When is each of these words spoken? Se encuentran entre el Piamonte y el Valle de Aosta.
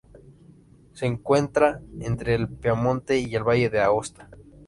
Se 0.93 1.05
encuentran 1.05 1.85
entre 1.99 2.33
el 2.33 2.47
Piamonte 2.49 3.19
y 3.19 3.35
el 3.35 3.43
Valle 3.47 3.69
de 3.69 3.81
Aosta. 3.81 4.31